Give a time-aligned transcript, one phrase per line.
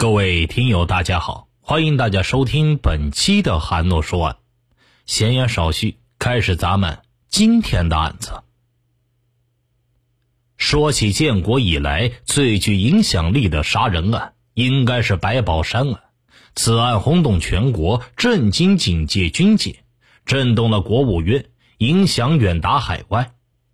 [0.00, 4.36] 各位听友，大家好，欢迎大家收听本期的韩诺说案。
[5.06, 8.44] 闲言少叙，开始咱们今天的案子。
[10.56, 16.00] 说起建国以来最具影响力的杀人案，应该是白宝山案。
[16.54, 19.82] 此案轰动全国，震惊警界军界，
[20.24, 21.46] 震动了国务院，
[21.78, 23.32] 影响远达海外。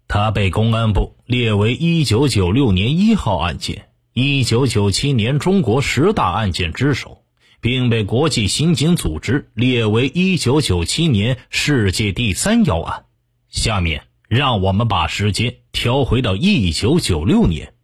[0.08, 3.90] 他被公安部列为一九九六年一号案件。
[4.14, 7.24] 一九九七年中国十大案件之首，
[7.60, 13.06] 并被国际刑警组织列为一九九七年世界第三要案。
[13.48, 17.74] 下面，让我们把时间调回到一九九六年。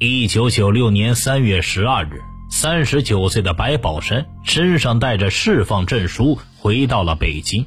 [0.00, 2.20] 一九九六年三月十二日，
[2.50, 7.64] 三十九岁的白宝山身上带着释放证书，回到了北京。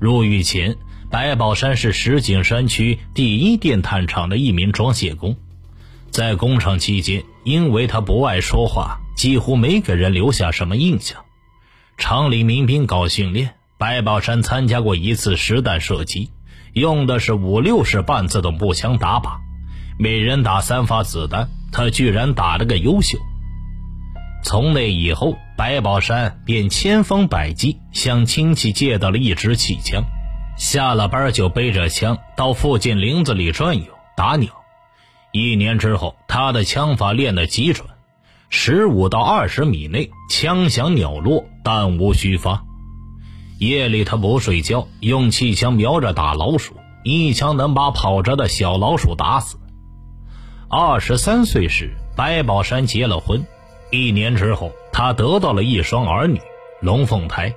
[0.00, 0.74] 入狱前。
[1.14, 5.36] 白宝山是石景山区第一电炭厂的一名装卸工，
[6.10, 11.24] 在工厂期间，因为他不爱说话，几乎没给人留下什么印象。
[11.96, 16.30] 厂里民兵搞训练，白宝山参加过一次实弹射击，
[16.72, 19.36] 用的是五六式半自动步枪打靶，
[19.96, 23.18] 每人打三发子弹，他居然打了个优秀。
[24.42, 30.02] 从那以后，白宝山便千方百计向亲戚借到了一支气枪。
[30.56, 34.52] 下了班就背着枪到附近林子里转悠打鸟，
[35.32, 37.88] 一年之后，他的枪法练得极准，
[38.50, 42.64] 十五到二十米内枪响鸟落，弹无虚发。
[43.58, 49.58] 夜里他不睡觉，用气枪瞄着打老鼠，一枪能把跑着的小老鼠打死。
[50.68, 53.44] 二十三岁时，白宝山结了婚，
[53.90, 56.40] 一年之后，他得到了一双儿女，
[56.80, 57.54] 龙凤胎。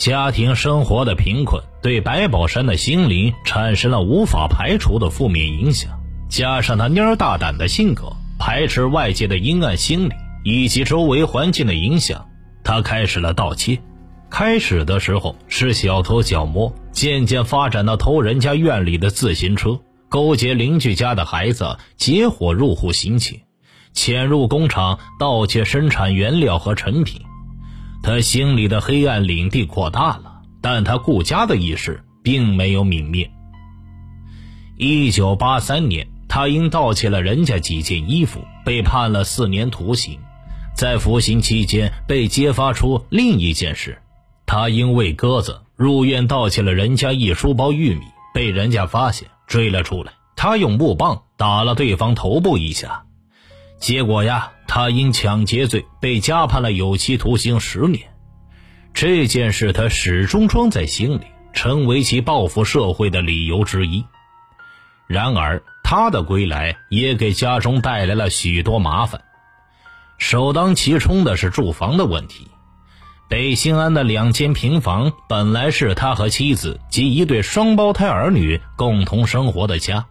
[0.00, 5.90] 家庭生活的贫困对白宝山的心灵产生了无法排除的负面影响，
[6.30, 12.26] 加上他蔫大胆的性格，排斥外界的阴暗心理以及周围环境的影响，
[12.64, 13.78] 他开始了盗窃。
[14.30, 23.42] 开始的时候是小偷小摸，渐渐发展到偷人家院里的自行车，勾结邻居家的孩子，结伙入户行窃，
[23.92, 27.20] 潜入工厂盗窃生产原料和成品。
[28.02, 33.30] 他心里的黑暗领地扩大了，但他顾家的意识并没有泯灭。
[34.76, 40.18] 一九八三年，他因盗窃了人家几件衣服，被判了四年徒刑。
[40.74, 43.98] 在服刑期间，被揭发出另一件事：
[44.46, 50.12] 他因喂鸽子入院盗窃了人家一书包玉米，被人家发现追了出来。
[50.36, 53.04] 他用木棒打了对方头部一下。
[53.80, 58.10] 结果呀，他因抢劫罪被加判了有期徒刑十年。
[58.92, 61.22] 这件事他始终装在心里，
[61.54, 64.04] 成为其报复社会的理由之一。
[65.06, 69.22] 然而，他的归来也给家中带来了许多麻烦。
[70.18, 72.48] 首当其冲的是住房的问题。
[73.30, 80.04] 北新安的两间平房本来是他和妻子及一对双胞胎儿女共同生活的家。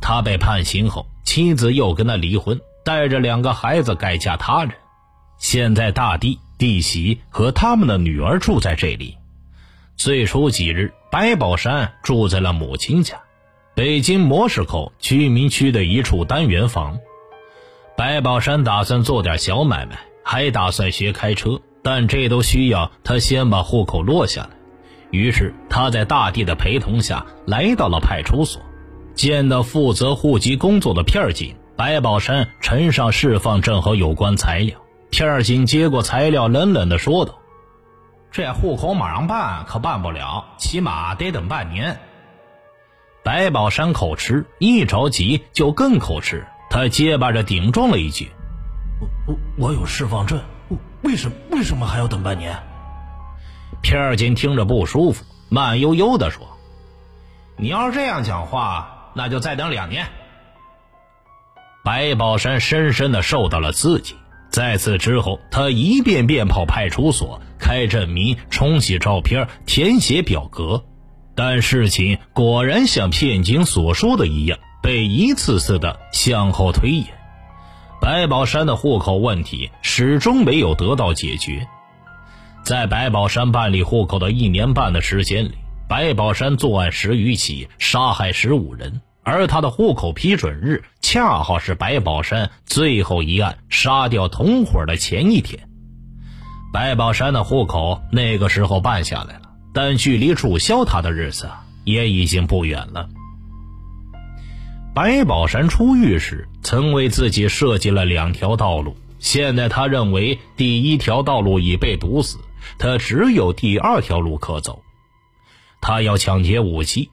[0.00, 2.58] 他被判刑后，妻子又跟他离婚。
[2.86, 4.72] 带着两个孩子改嫁他人，
[5.38, 9.16] 现在大弟、弟媳和他们的女儿住在这里。
[9.96, 13.16] 最初几日，白宝山住在了母亲家，
[13.74, 16.96] 北京模式口居民区的一处单元房。
[17.96, 24.50] 白宝山打算做点小买卖，还打算学开车，但这都需要他先把户口落下来。
[25.10, 28.62] 于是他在大弟的陪同下来到了派出所，
[29.16, 31.52] 见到负责户籍工作的片警。
[31.76, 37.38] 白宝山呈上释放证和有关材料，片儿警接过材料，冷冷地说道
[38.32, 42.00] ：“这户口马上办，可办不了，起码得等半年。”
[43.22, 48.30] 白宝山口吃，一着急就更口吃，他结巴着顶撞了一句
[49.26, 50.40] ：“我我我有释放证，
[51.02, 52.56] 为什为什么还要等半年？”
[53.82, 56.56] 片儿警听着不舒服，慢悠悠地说
[57.58, 60.06] ：“你要是这样讲话，那就再等两年。”
[61.86, 64.16] 白宝山深深的受到了刺激，
[64.50, 70.84] 在此之后，他一遍遍跑派出所开证明、冲洗照片、填写表格，
[71.36, 77.06] 但事情果然像片警所说的一样，被一次次的向后推延。
[78.00, 81.68] 白宝山的户口问题始终没有得到解决。
[82.64, 85.54] 在白宝山办理户口的一年半的时间里，
[85.88, 89.00] 白宝山作案十余起，杀害十五人。
[89.26, 95.68] 而他的户口批准日恰好是白宝山最后一案杀掉同伙的前一天。
[96.72, 101.50] 白宝山的户口那个时候办下来了，但距离注销他的日子
[101.82, 103.08] 也已经不远了。
[104.94, 112.38] 白宝山出狱时曾为自己设计了两条道路，现在他认为第一条道路已被堵死，
[112.78, 114.84] 他只有第二条路可走。
[115.80, 117.10] 他要抢劫武器，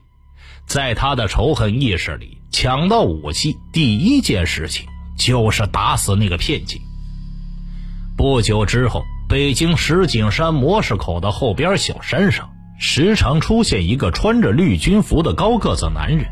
[0.66, 6.80] 在他的仇恨意识里，抢到武器第一件事情就是打死那个骗警。
[8.16, 16.26] 不久之后，北京石景山模式口的后边小山上，时常出现一个穿着绿军服的高个子男人。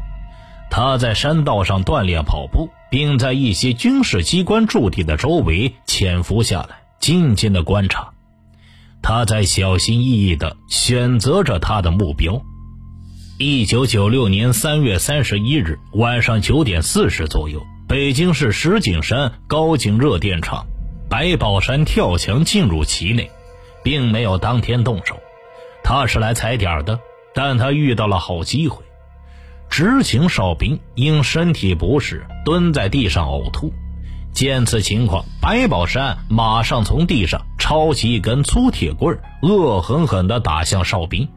[0.70, 8.10] 他在山道上锻炼跑步，并在一些军事机关驻地的周围潜伏下来，静静的观察。
[9.02, 12.42] 他在小心翼翼地选择着他的目标。
[13.44, 20.64] 一九九六年三月三十一日晚上九点四十左右，北京市石景山高井热电厂，
[21.10, 23.28] 白宝山跳墙进入其内，
[23.82, 25.18] 并没有当天动手。
[25.82, 27.00] 他是来踩点的，
[27.34, 28.84] 但他遇到了好机会。
[29.68, 33.72] 执勤哨兵因身体不适蹲在地上呕吐，
[34.32, 41.28] 见此情况，白宝山马上从地上抄起一根粗铁棍，恶狠狠地打向哨兵。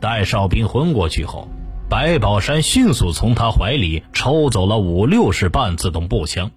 [0.00, 1.48] 待哨兵昏过去后，
[1.88, 6.50] 白宝山迅速从他怀里抽走了五六式半自动步枪，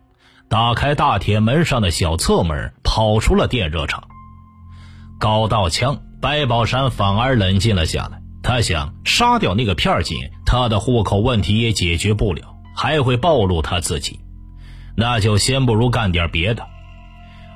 [0.48, 4.04] 打开大铁门上的小侧门，跑出了电热厂。
[5.20, 8.22] 搞到枪，白宝山反而冷静了下来。
[8.44, 14.20] 他想杀掉那个片警，他的户口问题也解决不了，还会暴露他自己，
[14.96, 16.66] 那就先不如干点别的。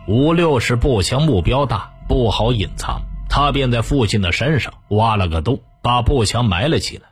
[0.08, 7.10] 五六式步枪目标大，不好隐藏，他便在附近的山上挖了个洞，把步枪埋了起来。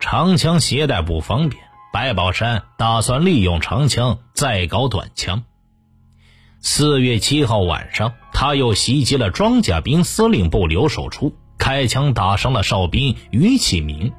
[0.00, 1.62] 长枪携带不方便，
[1.92, 5.44] 白宝山打算利用长枪再搞短枪。
[6.60, 11.36] 四月七号晚上，他又袭击了装甲兵司令部留守处。
[11.58, 14.12] 开枪打伤了哨兵于启明，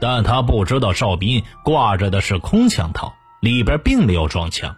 [0.00, 4.74] 但他不知道哨兵挂着的是空枪套，里边并没有装枪。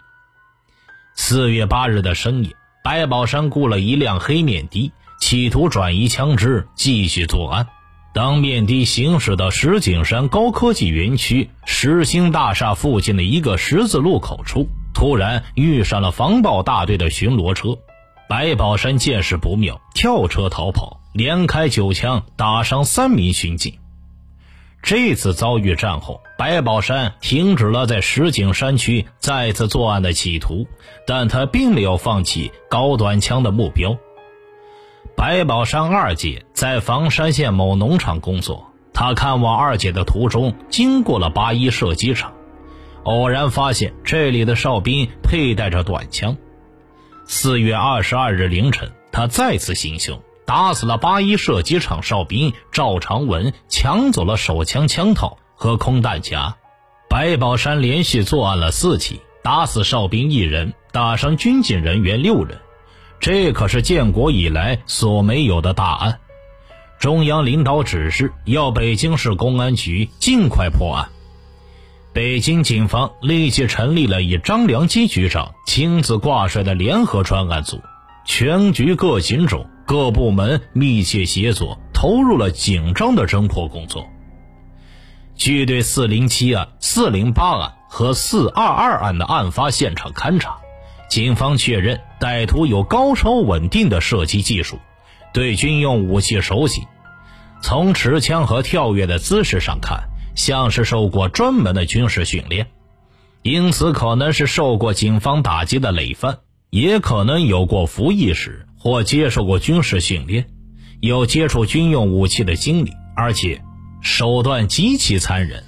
[1.14, 2.50] 四月八日的深夜，
[2.84, 7.66] 白宝山雇了一辆黑面的，企图转移枪支，继续作案。
[8.14, 17.76] 当面的行驶到石景山高科技园区石兴大厦附近的一个十字路口处，突然遇上了防暴大队的巡逻车。
[18.28, 21.00] 白宝山见势不妙，跳车逃跑。
[21.12, 23.74] 连开九枪，打伤三名巡警。
[24.80, 30.68] 这次遭遇战后，白宝山停止了在石景山区再次作案的企图，
[31.04, 33.98] 但他并没有放弃高短枪的目标。
[35.16, 42.32] 白宝山二姐在房山县某农场工作，他看望二姐的途中经过了八一射击场，
[43.04, 46.36] 偶然发现这里的哨兵佩戴着短枪。
[47.26, 50.20] 四月二十二日凌晨，他再次行凶。
[50.46, 56.54] 打死了八一射击场哨兵赵长文，抢走了手枪枪套和空弹夹。
[57.08, 62.58] 白宝山连续作案了四起，打死哨兵一人，打伤军警人员六人。
[63.20, 66.20] 这可是建国以来所没有的大案。
[66.98, 71.08] 中央领导指示，要北京市公安局尽快破案。
[72.12, 77.80] 北京警方立即成立了以张良基局长亲自挂帅的联合专案组，
[78.24, 79.66] 全局各警种。
[79.86, 84.06] 各部门密切协作，投入了紧张的侦破工作。
[85.36, 90.56] 据对四零七案、四零八案和四二二案的案发现场勘查，
[91.14, 94.80] 警方确认歹徒有高超稳定的射击技术，
[95.32, 96.82] 对军用武器熟悉。
[97.62, 102.66] 从持枪和跳跃的姿势上看，像是受过专门的军事训练，
[103.42, 106.38] 因此可能是受过警方打击的累犯，
[106.70, 108.66] 也可能有过服役史。
[108.76, 110.46] 或接受过军事训练，
[110.98, 113.62] 有接触军用武器的经历，而且
[114.02, 115.62] 手段极其残忍。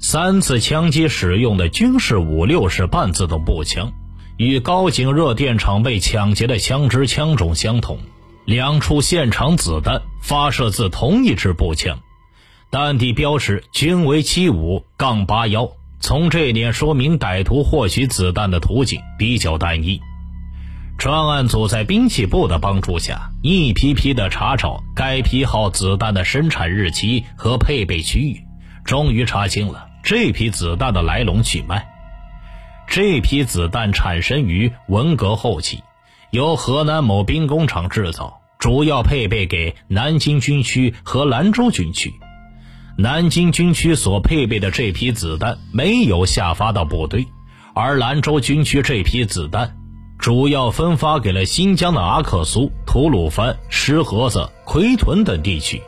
[0.00, 3.92] 三次枪击使用的军事五六式半自动步枪，
[4.38, 7.98] 与高井热电厂被抢劫的枪支枪种相同，
[8.44, 11.98] 两处现场子弹发射自同一支步枪，
[12.70, 15.68] 弹地标识均为七五杠八幺。
[15.98, 20.00] 从这点说明，歹徒获取子弹的途径比较单一。
[20.96, 28.40] 专案组在兵器部的帮助下，一批批的查找该批号子弹的生产日期和配备区域，
[28.84, 31.84] 终于查清了这批子弹的来龙去脉。
[32.90, 35.82] 这批子弹产生于文革后期，
[36.30, 42.10] 由河南某兵工厂制造，主要配备给南京军区和兰州军区。
[42.96, 47.26] 南京军区所配备的这批子弹没有下发到部队，
[47.74, 49.76] 而兰州军区这批子弹。
[50.18, 55.80] 主要分发给了新疆的阿克苏、吐鲁番、石河子、奎屯等地区。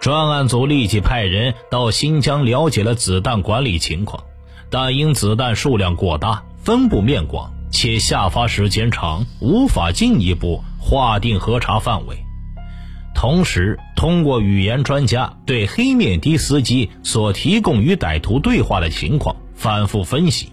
[0.00, 4.22] 专案组立即派人到新疆了解了子弹管理情况，
[4.70, 12.16] 但因子弹数量过大、分布面广，且下发时间长，无法进一步划定核查范围。
[13.14, 20.52] 同时，通过语言专家对黑面的司机所提供与歹徒对话的情况反复分析，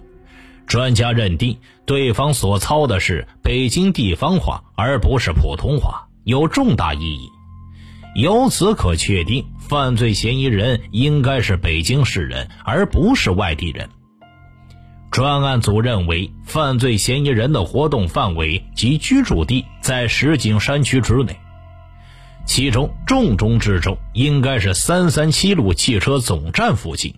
[0.66, 7.30] 专家认定对方所操的是北京地方话，而不是普通话，有重大意义。
[8.16, 13.90] 由此可确定，犯罪嫌疑人应该是北京市人，而不是外地人。
[15.14, 21.38] 专案组认为，犯罪嫌疑人的活动范围及居住地在石景山区之内。
[22.48, 27.14] 其中重中之重应该是三三七路汽车总站附近，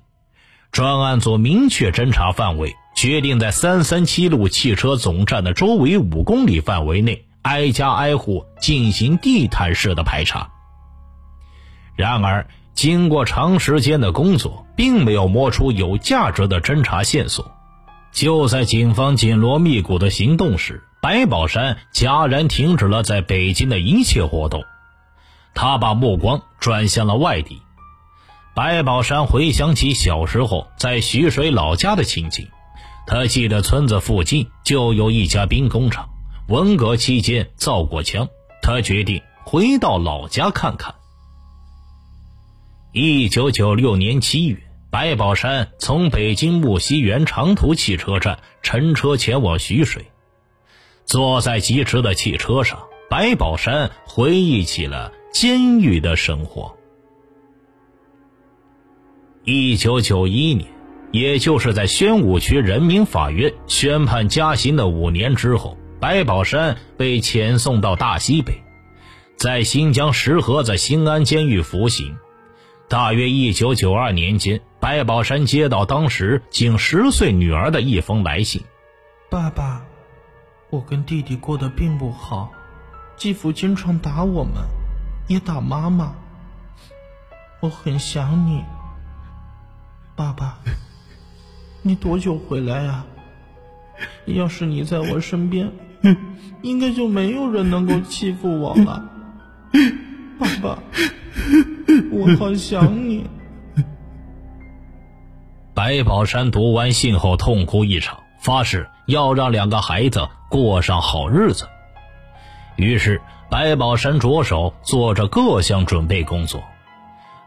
[0.74, 10.50] 专案组明确侦查范围，决定在三三七路汽车总站的周围五公里范围内，挨家挨户进行地毯式的排查。
[11.96, 17.55] 然而，经过长时间的工作，并没有摸出有价值的侦查线索。
[18.16, 24.64] 就在警方紧锣密鼓的行动时，白宝山戛然停止了在北京的一切活动。
[25.54, 27.62] 他把目光转向了外地。
[28.56, 32.48] 白宝山回想起小时候在徐水老家的情景，
[33.06, 36.08] 他记得村子附近就有一家兵工厂，
[36.48, 38.30] 文革期间造过枪。
[38.62, 40.96] 他决定回到老家看看。
[42.94, 44.65] 一九九六年七月，
[44.96, 50.06] 白宝山从北京木樨园长途汽车站乘车前往徐水，
[51.04, 55.12] 坐在疾驰的汽车上，白宝山回忆起了。
[55.34, 56.78] 监狱的生活。
[59.44, 60.66] 一九九一年，
[61.12, 68.64] 也就是在宣武区人民法院宣判加刑的五年之后，白宝山被遣送到大西北，
[69.36, 72.16] 在新疆石河子新安监狱服刑。
[72.88, 78.62] 大约一九九二年间，白宝山接到当时仅十岁女儿的一封来信
[79.32, 79.84] ：“爸爸，
[80.70, 82.52] 我跟弟弟过得并不好，
[83.18, 84.54] 继父经常打我们。”
[85.28, 86.14] 也打妈妈，
[87.62, 88.64] 我很想你，
[90.16, 90.60] 爸爸，
[91.82, 93.04] 你多久回来呀？
[94.26, 95.72] 要是你在我身边，
[96.62, 99.04] 应该就没有人能够欺负我了。
[100.38, 100.78] 爸爸，
[102.12, 103.26] 我好想你。
[105.76, 111.68] 白宝山读完信后痛哭一场，发誓要让两个孩子过上好日子。
[112.78, 113.22] 于是。
[113.48, 116.64] 白宝山着手做着各项准备工作，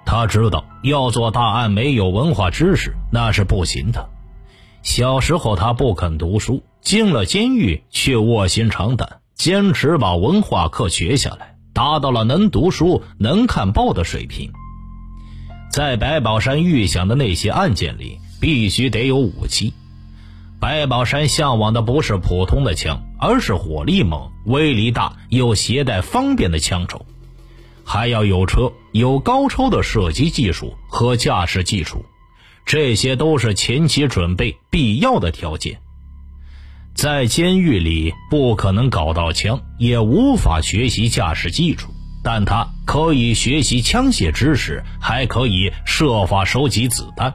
[0.07, 4.09] 他知道要做大案没有文化知识那是不行的。
[4.83, 14.53] 小时候他不肯读书，进了监狱却卧薪尝胆，坚持把文化课学下来，达到了能读书、能看报的水平。
[15.79, 19.73] 在白宝山预想的那些案件里，必须得有武器。
[20.59, 27.07] 白宝山向往的不是普通的枪，而是火力猛、威力大又携带方便的枪种，
[27.85, 32.05] 还要有车、有高超的射击技术和驾驶技术，
[32.67, 35.79] 这些都是前期准备必要的条件。
[36.93, 41.87] 在监狱里不可能搞到枪，也无法学习驾驶技术，
[42.31, 47.33] 但他可以学习枪械知识，还可以设法收集子弹。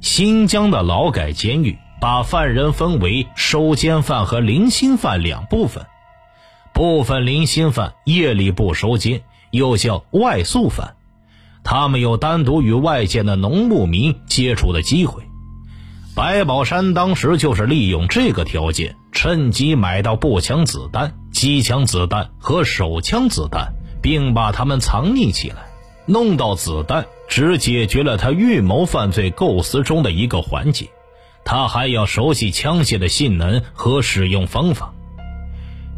[0.00, 5.84] 新疆的劳改监狱把犯人分为收监犯和零星犯两部分，
[6.72, 10.94] 部分零星犯夜里不收监，又叫外宿犯，
[11.62, 15.22] 他们有单独与外界的农牧民接触的机会。
[16.16, 25.70] 白宝山当时就是利用这个条件，趁机买到步枪子弹、机枪子弹和手枪子弹，并把它们藏匿起来。
[26.04, 30.90] 弄到子弹只解决了他预谋犯罪构思中的一个环节，
[31.42, 34.92] 他还要熟悉枪械的性能和使用方法。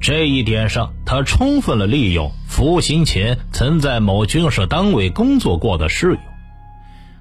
[0.01, 6.19] 这一点上，他充分了利用服刑前曾在某军事单位工作过的室友。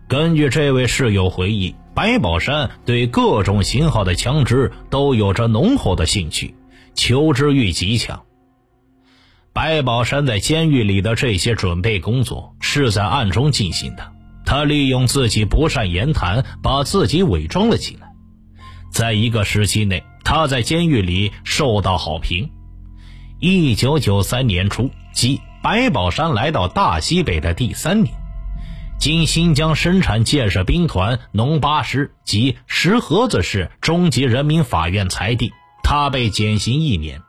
[0.08, 6.54] 根据这位室友回忆，白宝山对各种型号的枪支都有着浓厚的兴趣，
[6.96, 8.24] 求知欲极强。
[9.54, 14.12] 白宝山在监狱里的这些准备工作是在暗中进行的。
[14.46, 18.08] 他利用自己不善言谈，把自己伪装了起来。
[18.92, 22.50] 在一个时期内，他在监狱里受到好评。
[23.40, 28.14] 一九九三年初，即白宝山来到大西北的第三年，
[29.00, 35.52] 经新疆生产建设兵团农八师及石河子市中级人民法院裁定，
[35.92, 37.22] 他被减刑一年。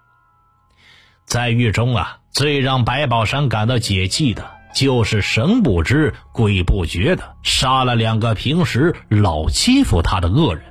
[1.26, 10.62] 在狱中啊，最让白宝山感到解气的，就是神不知鬼不觉的杀了两个平时老欺负他的恶人。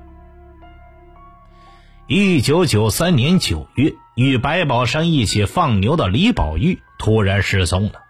[2.08, 8.04] 一九九三年九月，与白宝山一起放牛的李宝玉突然失踪了。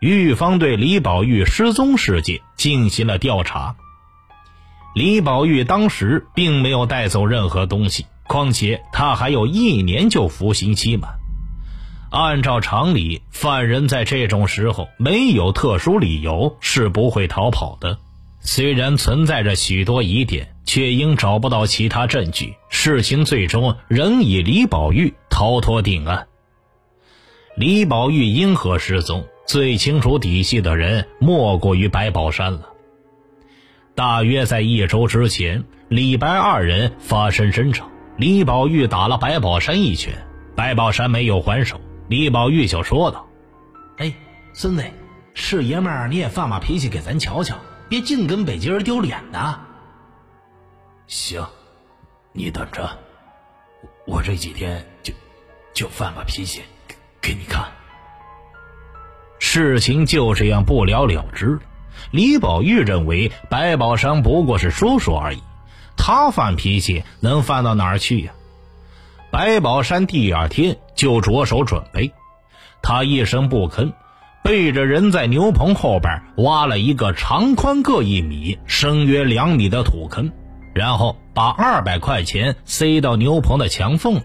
[0.00, 3.76] 狱方对李宝玉失踪事件进行了调查。
[4.96, 11.14] 李宝玉当时并没有带走任何东西，况且他还有一年就服刑期满。
[12.10, 17.98] 按照常理，犯人在这种时候没有特殊理由是不会逃跑的。
[18.40, 26.28] 虽然存在着许多疑点，却因找不到其他证据，事情最终仍以李宝玉逃脱定案。
[27.56, 29.26] 李宝玉因何失踪？
[29.46, 32.70] 最清楚底细的人莫过于白宝山了。
[33.94, 40.14] 大约在一周之前，李白二人发生争吵，李宝玉打了白宝山一拳，
[40.54, 43.26] 白宝山没有还手，李宝玉就说道
[43.98, 44.12] ：“哎，
[44.54, 44.84] 孙子，
[45.34, 47.56] 是爷们儿你也发把脾气给咱瞧瞧。”
[47.88, 49.60] 别净跟北京人丢脸呐！
[51.06, 51.46] 行，
[52.32, 52.98] 你等着，
[54.06, 55.14] 我这几天就
[55.72, 57.64] 就犯把脾气给给你看。
[59.38, 61.60] 事情就这样不了了之了。
[62.10, 65.40] 李宝玉认为白宝山不过是说说而已，
[66.06, 68.32] 他犯脾气能犯到哪儿去呀？
[69.32, 72.12] 白宝山第二天就着手准备，
[72.80, 73.92] 他一声不吭。
[74.44, 80.30] 背着人在牛棚后边挖了一个长宽各一米、深约两米的土坑，
[80.76, 84.22] 然后把二百块钱塞到牛棚的墙缝里。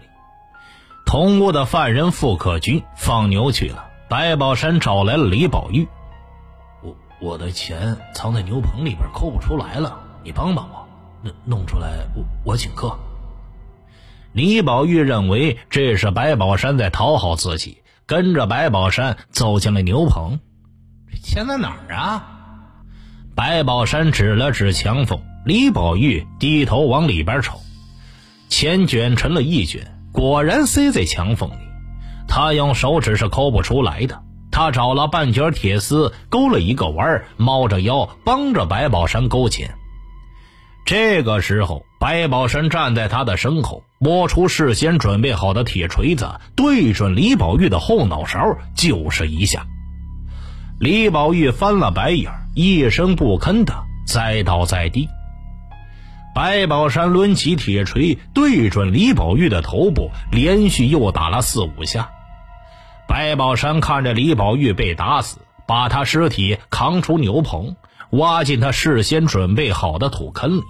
[1.04, 5.88] 同屋的犯人傅克军放牛去了，白宝山找来了李宝玉
[6.84, 10.81] ：“我我的钱藏在牛棚里边，抠不出来了，你帮帮我，
[11.22, 12.98] 弄弄出来，我我请客。”
[14.32, 17.78] 李宝玉认为这是白宝山在讨好自己。
[18.04, 20.40] 跟着白宝山走进了牛棚，
[21.10, 22.24] 这钱在哪儿啊？
[23.34, 27.60] 白宝山指了指墙缝，李宝玉低头往里边瞅，
[28.48, 31.54] 钱卷成了一卷，果然塞在墙缝里。
[32.28, 34.20] 他用手指是抠不出来的，
[34.50, 39.74] 他找了半截铁丝勾了一个弯，猫着腰帮着白宝山勾钱。
[40.84, 43.82] 这个时候，白宝山站在他的身后。
[43.98, 48.40] 摸出事先准备好的铁锤子，对准李宝玉的后脑勺
[48.74, 49.64] 就是一下。
[50.80, 53.72] 李宝玉翻了白眼，一声不吭的
[54.04, 55.08] 栽倒在地。
[56.34, 62.10] 白宝山抡起铁锤，对准李宝玉的头部，连续又打了四五下。
[63.06, 67.76] 白宝山看着李宝玉被打死，把他尸体扛出牛棚，
[68.12, 70.62] 挖进他事先准备好的土坑里。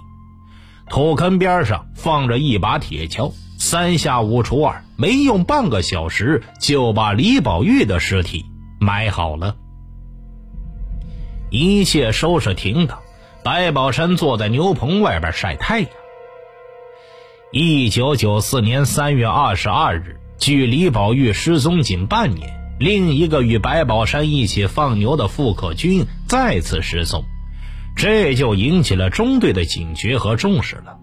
[0.89, 8.45] 土坑边上放着一把铁锹，三下五除二，没用半个小时就把李宝玉的尸体
[8.79, 9.55] 埋好了。
[11.49, 12.99] 一切收拾停当，
[13.43, 15.89] 白宝山坐在牛棚外边晒太阳。
[17.51, 27.23] 一九九四年三月二十二日，距李宝玉失踪仅半年，另一个与白宝山一起放牛的傅克军再次失踪。
[27.95, 30.97] 这就引起了中队的警觉和重视了。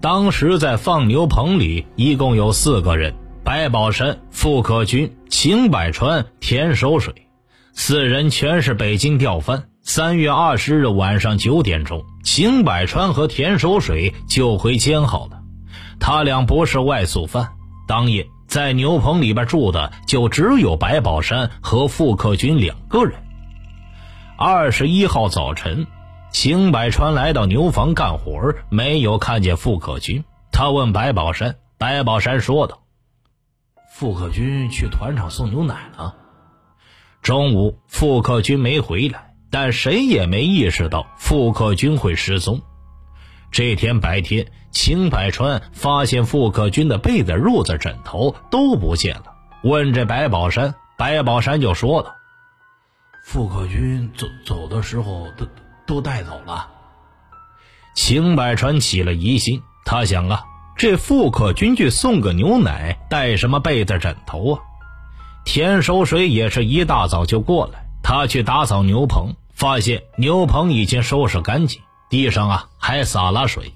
[0.00, 7.26] 当时在放牛棚里一共有四个人：白宝山、傅克军、秦百川、田守水，
[7.72, 9.64] 四人全是北京调犯。
[9.82, 15.40] 三月二十日晚上九点钟，秦百川和田守水就回监好了。
[15.98, 17.48] 他俩不是外宿犯。
[17.88, 23.14] 当夜在牛棚里边住的就只有白宝山和傅克军两个人。
[24.36, 25.86] 二十一号早晨。
[26.30, 30.24] 秦百川来到牛房干活，没有看见傅克军。
[30.52, 32.82] 他问白宝山，白宝山说道
[33.90, 36.14] ：“傅克军去团场送牛奶了。
[37.22, 42.60] 中午傅克军没回来，但谁也没意识到傅克军会失踪。
[43.50, 52.14] 这天白天，秦百川发现傅克军的被子、褥子、枕头都不见了，问这白宝山，白宝山就说道
[53.24, 55.46] ：“傅克军走走的时候都。”
[55.88, 56.68] 都带走了。
[57.94, 60.44] 秦百川起了疑心，他想啊，
[60.76, 64.60] 这傅克军去送个牛奶，带什么被子枕头啊？
[65.44, 73.72] 田守水也是一大早就过来，他去打扫牛棚，发现牛棚已经收拾干净，地上啊还洒了水。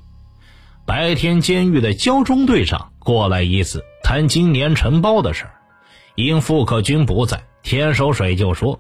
[0.85, 5.55] 白天监狱的交中队长过来一次，谈今年承包的事儿，
[6.15, 8.79] 因傅克军不在，田守水就说。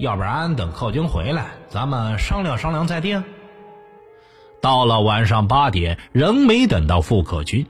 [0.00, 3.22] 要不然等寇军回来，咱们商量商量再定。
[4.62, 7.66] 到了晚上八点，仍没等到傅克军，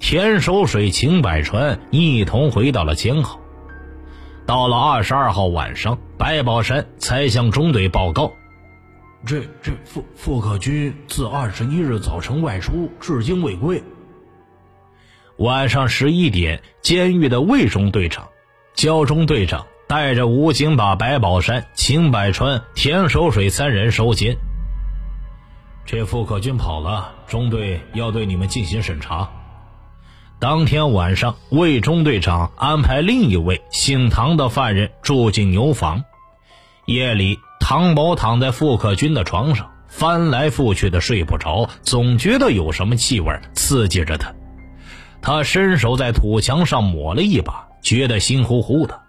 [0.00, 3.38] 田守水、秦百川一同回到了监号。
[4.44, 8.32] 到了二十二号晚上，白宝山才向中队报告：
[9.24, 13.80] 这这傅傅克军自二十一日早晨外出，至今未归。
[15.36, 18.28] 晚上十一点，监狱的卫中队长、
[18.74, 24.38] 焦中队长带着武警把白宝山、秦百川、田守水三人收监。
[25.84, 29.28] 这傅克军跑了，中队要对你们进行审查。
[30.38, 36.02] 当天晚上，魏中队长安排另一位姓唐的犯人住进牛房。
[36.86, 44.32] 夜里，唐宝躺在傅克军的床上，翻来覆去的睡不着，总觉得有什么气味刺激着他。
[45.20, 49.01] 他伸手在土墙上抹了一把，觉得心乎乎的。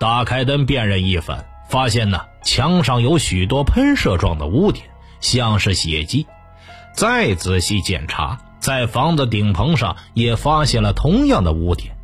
[0.00, 4.86] 打开灯辨认一番，发现呢墙上有许多喷射状的污点，
[5.20, 6.26] 像是血迹。
[6.94, 11.94] 再仔细检查，在房子顶棚上也发现了同样的污点。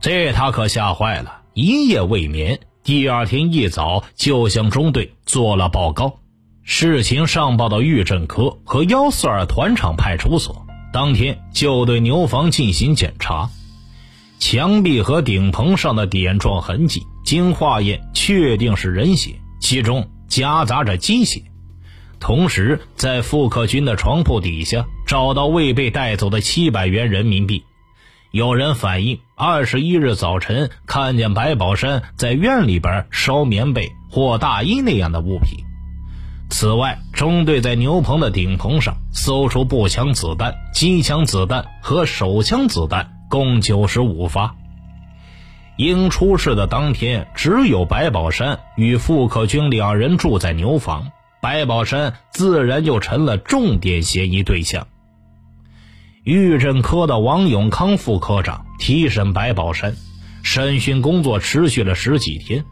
[0.00, 2.60] 这他可吓坏了，一夜未眠。
[2.84, 6.20] 第二天一早就向中队做了报告，
[6.62, 10.64] 事情上报到狱政科和幺四二团场派出所。
[10.92, 13.50] 当天就对牛房进行检查，
[14.38, 21.42] 墙壁和顶棚上的点状痕迹经化验确定是人血，其中夹杂着鸡血。
[22.18, 27.64] 同时，在傅克军的床铺底下找到未被带走的七百元人民币。
[28.30, 35.64] 有人反映，二十一日早晨看见白宝山在院里边烧棉被或大衣那样的物品。
[36.48, 44.54] 此外，中队在牛棚的顶棚上搜出步枪子弹、机枪子弹和手枪子弹，共九十五发。
[45.76, 51.12] 因出事的当天只有白宝山与傅克军两人住在牛房，
[51.42, 54.86] 白宝山自然就成了重点嫌疑对象。
[56.24, 59.94] 狱政科的王永康副科长提审白宝山，
[60.42, 62.64] 审讯工作持续了十几天。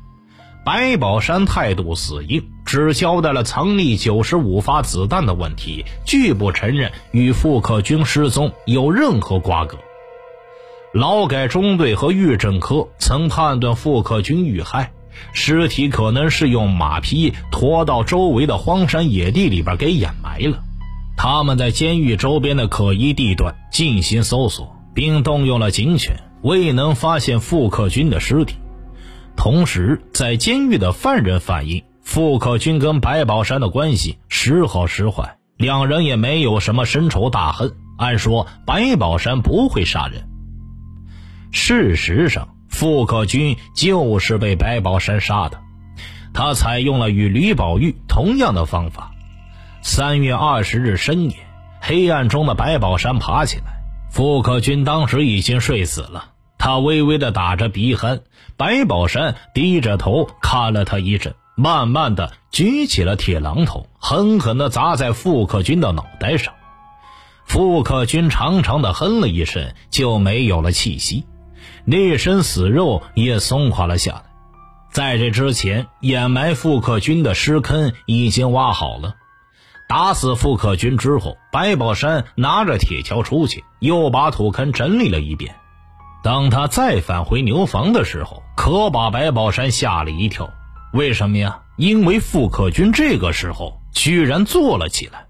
[0.64, 9.76] 白宝山态度死硬，只交代了藏匿九十五发子弹的问题，拒不承认与傅克军失踪有任何瓜葛。
[10.94, 14.92] 劳改中队和狱政科曾判断傅克军遇害，
[15.32, 20.62] 尸体可能是用马匹驮到周围的荒山野地里边给掩埋了。
[21.16, 28.54] 他们在监狱周边的可疑地段进行搜索，并动用了警犬，未能发现傅克军的尸体。
[29.34, 37.72] 同时，在监狱的犯人反映，傅克军跟白宝山的关系时好时坏，两人也没有什么深仇大恨。
[37.98, 40.28] 按说，白宝山不会杀人。
[41.54, 45.60] 事实上，傅克军就是被白宝山杀的。
[46.34, 49.12] 他采用了与吕宝玉同样的方法。
[49.80, 51.36] 三月二十日深夜，
[51.80, 56.32] 黑暗中的白宝山爬起来，傅克军当时已经睡死了。
[56.58, 58.22] 他微微的打着鼻鼾，
[58.56, 66.52] 白宝山低着头看了他一阵，慢慢的举起了铁榔头，狠狠的砸在傅克军的脑袋上。
[67.46, 71.24] 傅克军长长的哼了一声，就没有了气息，
[71.84, 74.24] 那身死肉也松垮了下来。
[74.90, 79.16] 在这之前，掩埋傅克军的尸坑已经挖好了。
[79.88, 85.56] 打死傅克军之后，白宝山拿着铁锹出去，又把土坑整理了一遍。
[86.22, 90.48] 当他再返回牛房的时候，可把白宝山吓了一跳。
[90.92, 91.60] 为什么呀？
[91.76, 95.26] 因为傅克军这个时候居然坐了起来。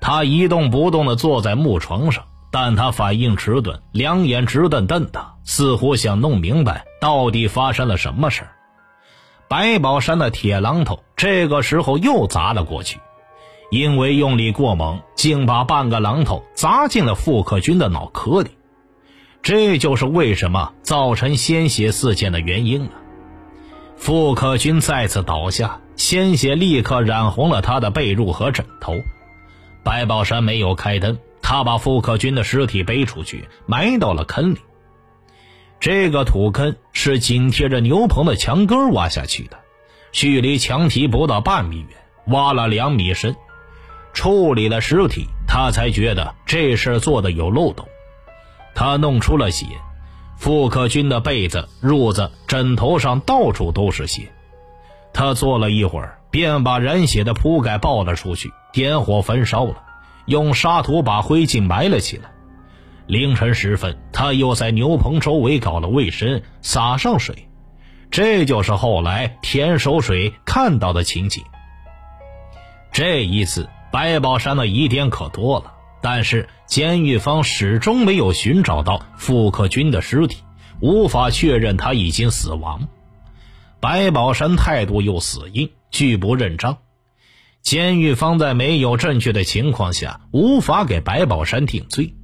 [0.00, 8.50] 他一动不动地坐在木床上，但他反应迟钝，两眼直瞪瞪的，似乎想弄明白到底发生了什么事儿
[9.48, 12.98] 白宝山的铁榔头这个时候又砸了过去，
[13.70, 18.50] 因为用力过猛，竟把半个榔头砸进了傅克军的脑壳里。
[19.42, 22.90] 这就是为什么造成鲜血四溅的原因了。
[23.96, 28.94] 傅克军再次倒下，鲜血立刻染红了他的被褥和枕头。
[29.82, 31.18] 白宝山没有开灯，
[31.50, 34.58] 他把傅克军的尸体背出去，埋到了坑里。
[35.80, 39.58] 这个土坑是紧贴着牛棚的墙根挖下去的，
[40.12, 41.88] 距离墙体不到半米远，
[42.26, 43.34] 挖了两米深。
[44.12, 47.84] 处理了尸体，他才觉得这事做的有漏洞。
[48.72, 49.66] 他弄出了血，
[50.36, 54.30] 傅克军的被子、褥子、枕头上到处都是血。
[55.12, 59.82] 他坐了一会儿，便把染血的铺盖抱了出去，点火焚烧了，
[60.30, 62.30] 用沙土把灰烬埋了起来。
[63.06, 67.48] 凌晨时分，他又在牛棚周围搞了卫生，洒上水。
[68.12, 71.42] 这就是后来田守水看到的情景。
[72.92, 75.74] 这一次，白宝山的疑点可多了。
[76.00, 80.38] 但是监狱方始终没有寻找到傅克军的尸体，
[80.80, 82.88] 无法确认他已经死亡。
[83.80, 86.78] 白宝山态度又死硬，拒不认账。
[87.62, 92.14] 监狱方在没有证据的情况下，无法给白宝山定罪。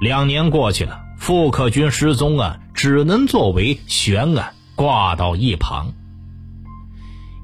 [0.00, 5.92] 两年过去了，傅克军失踪案只能作为悬案挂到一旁。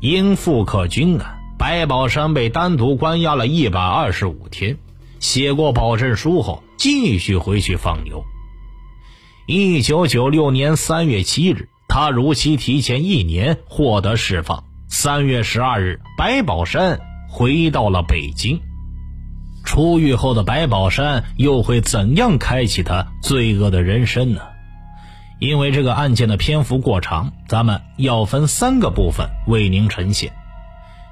[0.01, 4.79] 因傅克军案，白宝山被单独关押了一百二十五天。
[5.19, 8.25] 写过保证书后，继续回去放牛。
[9.47, 14.65] 一九九六年三月七日，他如期提前一年获得释放。
[14.93, 16.99] 三月十二日，白宝山
[17.29, 18.61] 回到了北京。
[19.65, 24.41] 出狱后的白宝山又会怎样开启他罪恶的人生呢？
[25.39, 30.33] 因为这个案件的篇幅过长，咱们要分三个部分为您呈现。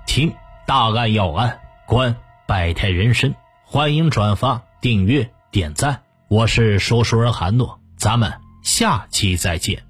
[0.07, 0.35] 听
[0.67, 3.33] 大案要案，观百态人生，
[3.65, 6.03] 欢迎转发、订阅、点赞。
[6.27, 9.88] 我是说书人韩诺，咱们下期再见。